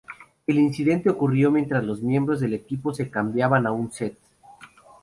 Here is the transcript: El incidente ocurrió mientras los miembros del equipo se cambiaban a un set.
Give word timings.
El 0.47 0.57
incidente 0.57 1.11
ocurrió 1.11 1.51
mientras 1.51 1.83
los 1.83 2.01
miembros 2.01 2.39
del 2.39 2.55
equipo 2.55 2.91
se 2.91 3.11
cambiaban 3.11 3.67
a 3.67 3.71
un 3.71 3.91
set. 3.91 4.17